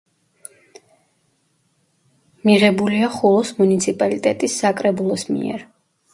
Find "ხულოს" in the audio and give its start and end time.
3.19-3.53